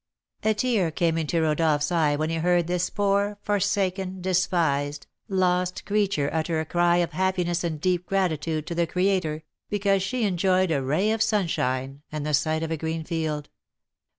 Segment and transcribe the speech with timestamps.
[0.41, 6.27] A tear came into Rodolph's eye when he heard this poor, forsaken, despised, lost creature
[6.33, 10.81] utter a cry of happiness and deep gratitude to the Creator, because she enjoyed a
[10.81, 13.49] ray of sunshine and the sight of a green field.